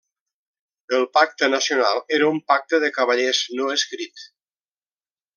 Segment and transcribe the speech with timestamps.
[0.99, 4.25] El Pacte Nacional era un pacte de cavallers no escrit.